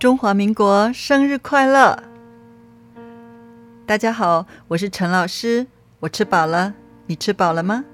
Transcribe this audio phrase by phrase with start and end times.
[0.00, 2.02] 中华民国生日快乐！
[3.84, 5.66] 大家好，我是陈老师，
[5.98, 6.72] 我吃饱了，
[7.06, 7.84] 你吃饱了吗？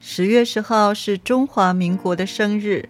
[0.00, 2.88] 十月十号是中华民国的生日，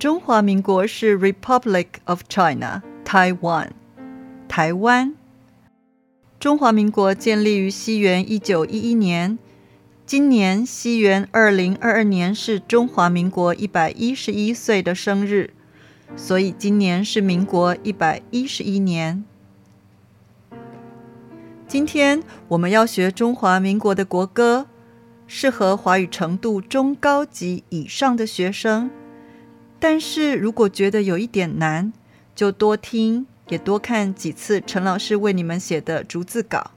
[0.00, 3.68] 中华民国是 Republic of China Taiwan，
[4.48, 5.14] 台湾。
[6.40, 9.38] 中华民国建立于西元一九一一年，
[10.04, 15.54] 今年西元二零二二年是中华民国一百一十一岁的生日。
[16.16, 19.24] 所以今年是民国一百一十一年。
[21.66, 24.66] 今天我们要学中华民国的国歌，
[25.26, 28.90] 适合华语程度中高级以上的学生。
[29.78, 31.92] 但是如果觉得有一点难，
[32.34, 36.70] 就多听也多看几次陈老师为你们写的逐字稿。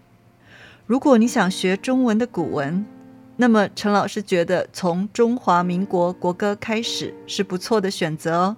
[0.85, 2.85] 如果你想学中文的古文，
[3.37, 8.57] 那么陈老师觉得从中华民国国歌开始是不错的选择哦。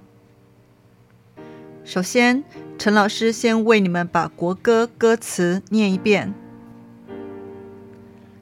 [1.85, 2.45] 首先，
[2.77, 6.33] 陈老师先为你们把国歌歌词念一遍：“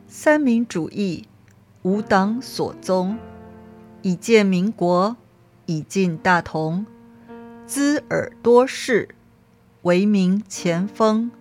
[0.07, 1.28] 三民主义，
[1.81, 3.18] 吾党所宗；
[4.03, 5.18] 以建民国，
[5.66, 6.85] 以进大同。
[7.66, 9.09] 资尔多士，
[9.81, 11.31] 为民前锋；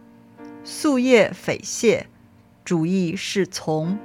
[0.64, 2.06] 夙夜匪懈，
[2.64, 3.98] 主义是从。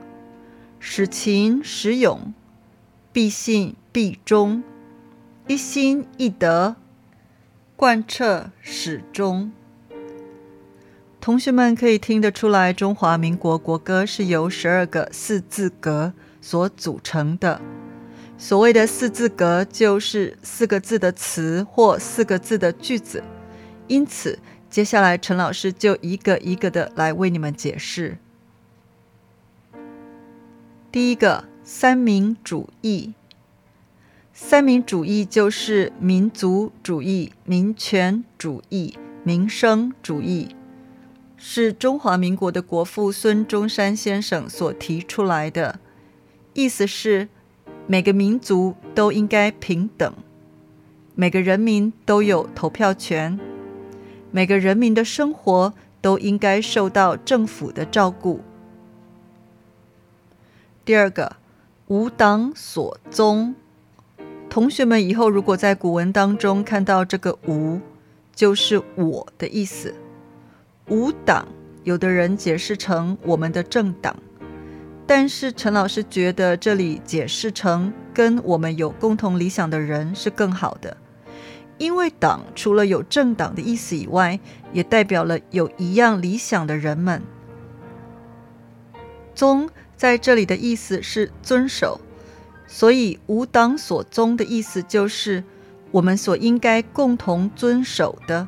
[0.79, 2.33] 使勤使勇，
[3.13, 4.62] 必信必忠，
[5.47, 6.75] 一心一德。”
[7.78, 9.52] 贯彻始终，
[11.19, 17.59] 同学们可以听得出来，中华民国国歌是由十二个四字格所组成的。
[18.38, 23.22] 所谓的四字格，就是四个字的词或四个字的句子。
[23.88, 28.18] 因此，接下来陈老师就一个一个的来为你们解释。
[30.94, 33.13] 第一个，三民主义。
[34.38, 40.53] 三民主义就是民族主义、民权主义、民生主义，
[41.38, 45.79] 是中华民国的国父孙中山先生所提出来的。
[46.53, 47.29] 意思是，
[47.88, 50.13] 每个民族都应该平等，
[51.16, 53.40] 每个人民都有投票权，
[54.31, 58.41] 每个人民的生活都应该受到政府的照顾。
[60.84, 61.38] 第二个，
[61.88, 63.56] 无党所宗。
[64.55, 67.77] 同学们以后如果在古文当中看到这个“吾”，
[68.33, 69.93] 就是我的意思。
[70.88, 71.45] 吾党，
[71.83, 74.15] 有的人解释成我们的政党，
[75.05, 80.95] 但是陈老师觉得这里解释成跟我们有共同理想的人是更好的，
[81.77, 84.39] 因为党除了有政党的意思以外，
[84.71, 87.21] 也代表了有一样理想的人们。
[89.33, 92.00] 宗在这里的意思是遵守。
[92.67, 95.44] 所以，无党所宗的意思就是
[95.91, 98.47] 我们所应该共同遵守的。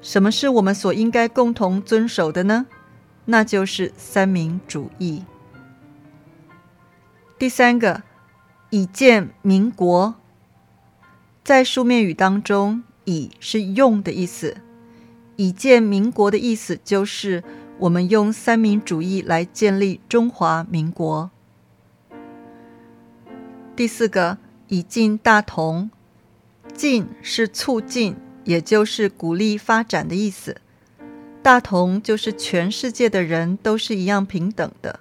[0.00, 2.66] 什么是我们所应该共同遵守的呢？
[3.26, 5.24] 那就是三民主义。
[7.38, 8.02] 第三个，
[8.70, 10.14] 以建民国，
[11.44, 14.58] 在书面语当中，“以”是用的意思
[15.34, 17.42] ，“以建民国”的意思就是
[17.78, 21.31] 我们用三民主义来建立中华民国。
[23.82, 24.38] 第四个，
[24.68, 25.90] 以进大同，
[26.72, 28.14] 进是促进，
[28.44, 30.58] 也就是鼓励发展的意思。
[31.42, 35.00] 大同就是全世界的人都是一样平等的，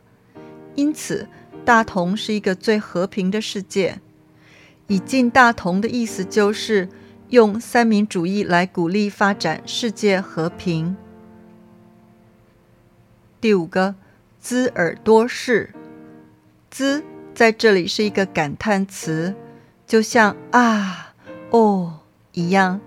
[0.73, 1.27] 因此
[1.63, 3.99] 大同是一个最和平的世界。
[4.87, 6.89] 以进大同的意思就是
[7.29, 10.97] 用三民主义来鼓励发展世界和平。
[13.39, 13.93] 第五个，
[14.39, 15.71] 滋耳多士，
[16.71, 17.03] 滋。
[17.41, 19.33] 在这里是一个感叹词，
[19.87, 21.15] 就像啊、
[21.49, 22.01] 哦
[22.33, 22.79] 一样。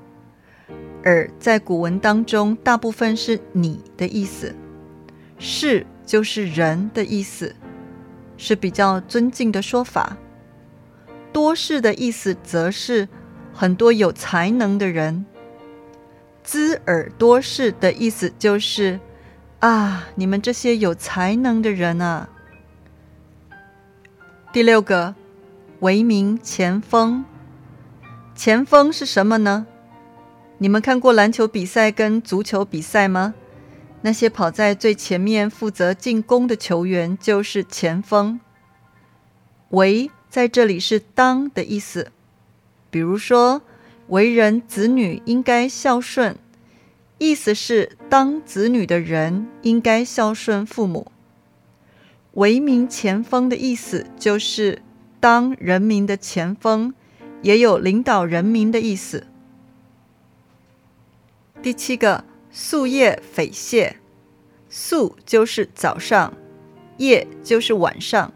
[1.02, 4.54] 而在古文当中，大部分是你的意思，
[5.40, 7.56] 是就是人的意思，
[8.36, 10.16] 是比较尊敬的说法。
[11.32, 13.08] 多士的意思则是
[13.52, 15.26] 很多有才能的人。
[16.44, 19.00] 兹尔多士的意思就是
[19.58, 22.28] 啊，你们这些有才能的人啊。
[24.54, 25.16] 第六个，
[25.80, 27.24] 为名前锋。
[28.36, 29.66] 前锋是什么呢？
[30.58, 33.34] 你们看过篮球比赛跟足球比赛吗？
[34.02, 38.38] 那些跑在最前面负责进攻的球员就是前锋。
[39.70, 42.12] 为在这里是当的意思，
[42.90, 43.60] 比如说，
[44.06, 46.38] 为人子女应该孝顺，
[47.18, 51.10] 意思是当子女的人应该孝顺父母。
[52.34, 54.82] 为民前锋的意思就是
[55.20, 56.92] 当人民的前锋，
[57.42, 59.26] 也有领导人民的意思。
[61.62, 63.96] 第七个，宿夜匪懈，
[64.68, 66.34] 宿就是早上，
[66.98, 68.32] 夜就是晚上，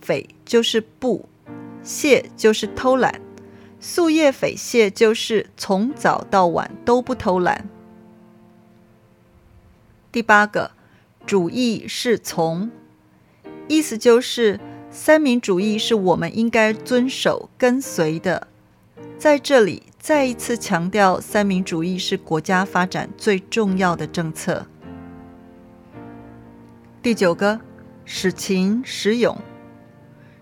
[0.00, 1.28] 匪就是不，
[1.82, 3.20] 懈就是偷懒。
[3.80, 7.68] 宿夜匪懈就是从早到晚都不偷懒。
[10.10, 10.70] 第八个，
[11.26, 12.70] 主义是从，
[13.68, 18.48] 意思就是三民主义是我们应该遵守跟随的。
[19.18, 24.66] 在这里再一次强调，三民主义是国家发展最重要的政策。
[27.02, 27.60] 第九个，
[28.04, 29.36] 使勤使勇，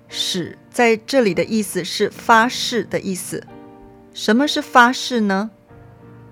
[0.09, 0.59] 使。
[0.71, 3.47] 在这里的意思是发誓的意思。
[4.15, 5.51] 什么是发誓呢？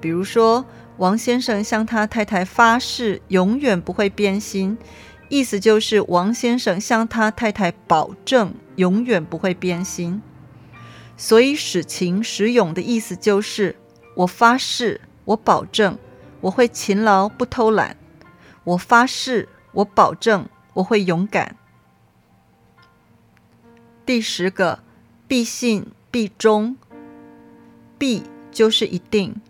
[0.00, 0.64] 比如说，
[0.96, 4.78] 王先生向他太太发誓永远不会变心，
[5.30, 10.20] 意思就是王先生向他太太保证永远不会变心。
[11.16, 13.76] 所以，使勤使勇的意思就是
[14.14, 15.96] 我发誓，我保证
[16.42, 17.96] 我会勤劳不偷懒。
[18.64, 21.56] 我发誓，我保证我会勇敢。
[24.04, 24.80] 第十个，
[25.28, 26.76] 必信必忠。
[27.96, 29.40] 必就是一定，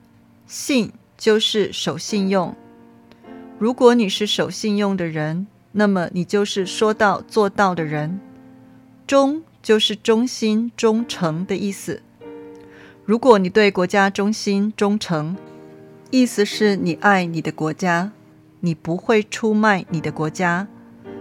[0.47, 2.55] 信就是守信用。
[3.59, 8.21] 如果你是守信用的人，那么你就是说到做到的人。
[9.07, 12.03] 忠就是忠心忠诚的意思。
[13.05, 15.37] 如果你对国家忠心忠诚，
[16.11, 18.13] 意思是你爱你的国家，
[18.61, 20.69] 你不会出卖你的国家。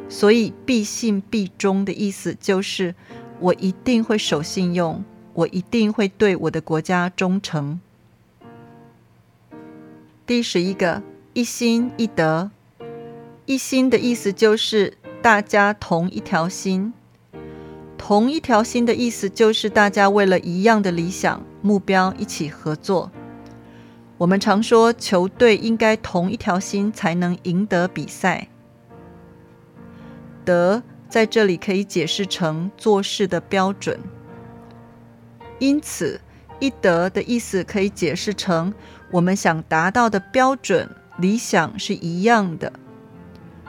[0.07, 2.95] 所以必信必忠的意思就是。
[3.41, 5.01] 我一定会守信用，
[5.33, 7.79] 我一定会对我的国家忠诚。
[10.27, 11.01] 第十一个，
[11.31, 12.51] 一心一德。
[13.49, 14.93] 一心的意思就是
[15.23, 16.93] 大家同一条心，
[17.97, 23.11] 同一条心的意思就是大家为了一样的理想目标一起合作。
[24.19, 28.47] 我们常说球队应该同一条心才能赢得比赛。
[30.45, 30.83] 德。
[31.09, 33.99] 在这里可以解释成做事的标准，
[35.57, 36.21] 因此
[36.59, 38.71] 一德的意思可以解释成
[39.09, 40.87] 我们想达到的标准
[41.17, 42.71] 理想是一样的，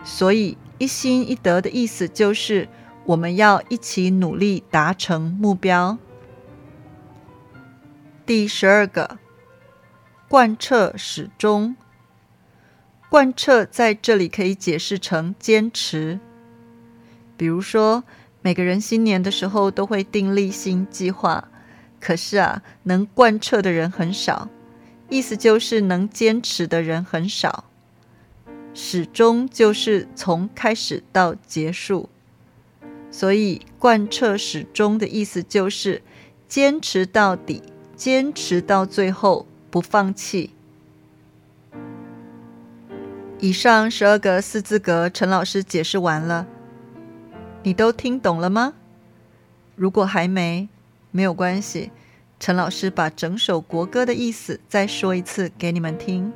[0.03, 2.69] 所以一心一德的意思就是
[3.05, 5.99] 我们要一起努力达成目标。
[8.27, 9.19] 第十二个，
[10.29, 11.77] 贯彻始终，
[13.09, 16.21] 贯彻在这里可以解释成坚持。
[17.37, 18.05] 比如说，
[18.43, 21.49] 每个人新年的时候都会订立新计划，
[21.99, 24.49] 可是啊，能贯彻的人很少，
[25.09, 27.70] 意思就是能坚持的人很少。
[28.73, 32.09] 始终就是从开始到结束，
[33.11, 36.03] 所以贯彻始终的意思就是
[36.49, 37.63] 坚持到底，
[37.97, 40.51] 坚持到最后，不放弃。
[43.41, 46.47] 以上十二个四字格，陈老师解释完了。
[47.63, 48.75] 你都听懂了吗？
[49.75, 50.69] 如果还没，
[51.11, 51.91] 没有关系。
[52.39, 56.33] 陈老师把整首国歌的意思再说一次给你们听。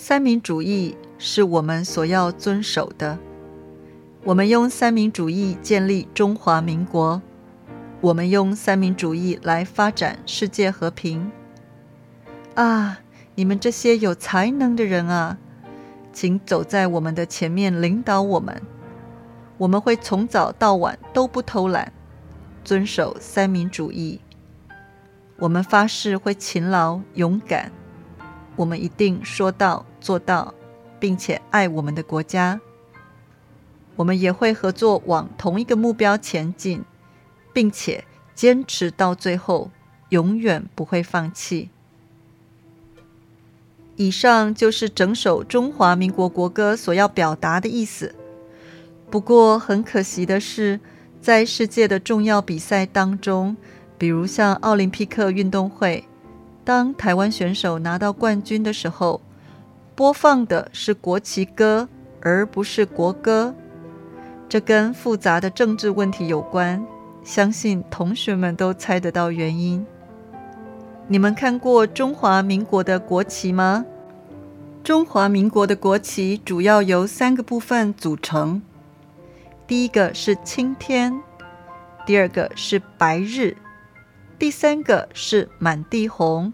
[0.00, 3.18] 三民主义是我们所要遵守的。
[4.22, 7.20] 我们用三民主义建立中华民国，
[8.00, 11.28] 我们用三民主义来发展世界和平。
[12.54, 13.00] 啊，
[13.34, 15.36] 你们这些有才能的人啊，
[16.12, 18.62] 请走在我们的前面，领导我们。
[19.58, 21.92] 我们会从早到晚都不偷懒，
[22.62, 24.20] 遵守三民主义。
[25.38, 27.72] 我们发誓会勤劳勇敢，
[28.54, 30.54] 我们一定说到做到，
[30.98, 32.60] 并且爱我们的国家。
[33.96, 36.84] 我们也会合作往同一个目标前进，
[37.52, 39.70] 并且坚持到最后，
[40.10, 41.70] 永远不会放弃。
[43.96, 48.14] 以上就是整首中华民国国歌所要表达的意思。
[49.10, 50.78] 不过很可惜的是，
[51.20, 53.56] 在世界的重要比赛当中，
[53.98, 56.04] 比如像奥林匹克运动会，
[56.62, 59.20] 当台湾选手拿到冠军的时候，
[59.98, 61.88] 播放的是国旗歌，
[62.20, 63.52] 而不是国歌。
[64.48, 66.86] 这跟复杂的政治问题有关，
[67.24, 69.84] 相信同学们都猜得到原因。
[71.08, 73.84] 你们看过中华民国的国旗吗？
[74.84, 78.62] 中华民国的国旗主要由三个部分组成。
[79.66, 81.20] 第一个是青天，
[82.06, 83.56] 第二个是白日，
[84.38, 86.52] 第三个是满地红。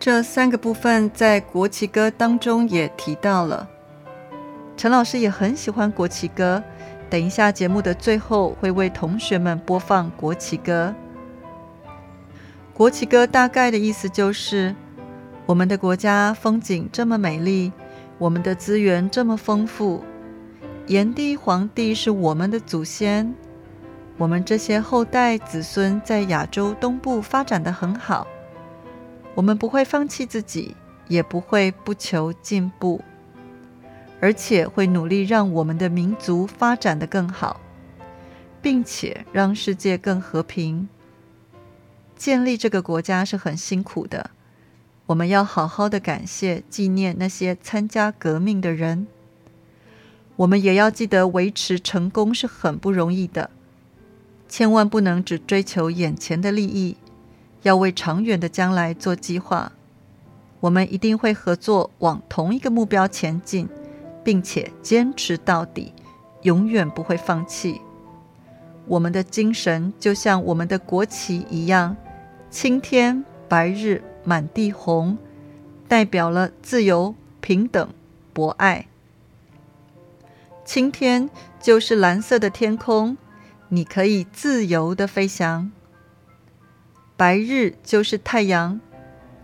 [0.00, 3.68] 这三个部分在国旗歌当中也提到了。
[4.74, 6.64] 陈老师也很喜欢国旗歌，
[7.10, 10.94] 等一下节目的最后会为同学们播放国旗歌。
[12.72, 14.74] 国旗歌大概的意思就是：
[15.44, 17.70] 我们的国家风景这么美丽，
[18.16, 20.02] 我们的资源这么丰富。
[20.86, 23.34] 炎帝、黄帝是我们的祖先，
[24.16, 28.26] 我们这些后代子孙在亚洲东部发展的很好。
[29.40, 30.76] 我们不会放弃自己，
[31.08, 33.00] 也不会不求进步，
[34.20, 37.58] 而且会努力让我们的民族发展的更好，
[38.60, 40.86] 并且让世界更和平。
[42.16, 44.28] 建立这个国家是很辛苦的，
[45.06, 49.06] 我们要好好的感谢、纪念那些参加革命的人。
[50.36, 53.48] 我们也要记得，维持成功是很不容易的，
[54.50, 56.98] 千万不能只追求眼前的利益，
[57.62, 59.72] 要为长远的将来做计划。
[60.60, 63.68] 我们一定会合作，往同一个目标前进，
[64.22, 65.92] 并且坚持到底，
[66.42, 67.80] 永远不会放弃。
[68.86, 71.96] 我们的精神就像我们的国旗一样，
[72.50, 75.16] 青天白日满地红，
[75.88, 77.88] 代表了自由、平等、
[78.32, 78.86] 博爱。
[80.64, 83.16] 青天就是蓝色的天空，
[83.68, 85.70] 你可以自由的飞翔。
[87.20, 88.80] 白日就是太阳，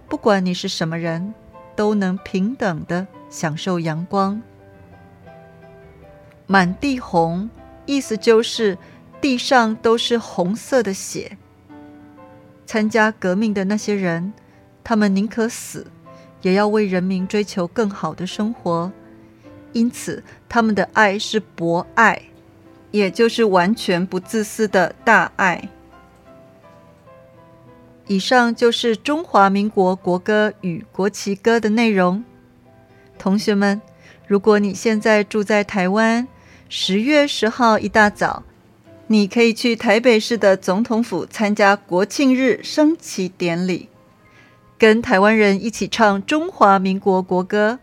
[0.09, 1.35] 不管你是什么人，
[1.77, 4.41] 都能平等的享受阳光。
[6.47, 7.51] 满地红，
[7.85, 8.79] 意思就是
[9.21, 11.37] 地上都是红色的血。
[12.65, 14.33] 参加革命的那些人，
[14.83, 15.87] 他们宁可死，
[16.41, 18.91] 也要为人民追求更好的生活。
[19.75, 22.23] 因此，他们的爱是博爱，
[22.91, 25.69] 也就是完全不自私的大爱。
[28.07, 32.25] 以上就是中华民国国歌与国旗歌的内容。
[33.19, 33.81] 同学们，
[34.27, 36.29] 如果你现在住在台湾，
[36.69, 38.45] 十月十号一大早，
[39.09, 43.89] 你可以去台北市的总统府参加国庆日升旗典礼，
[44.79, 47.81] 跟台湾人一起唱中华民国国歌。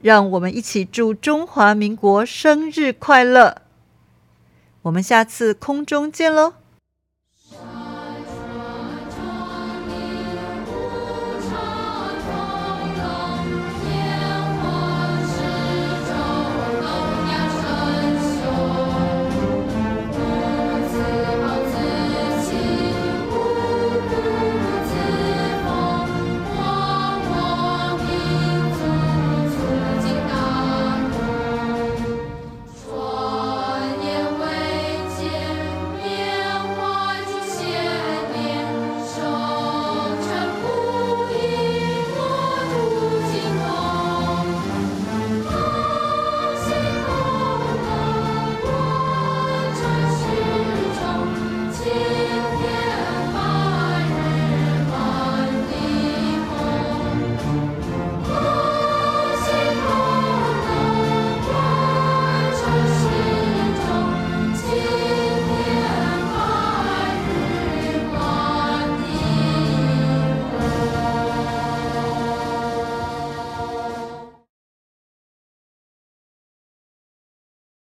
[0.00, 3.62] 让我们一起祝中华民国生日快乐！
[4.82, 6.54] 我们下次空中见喽！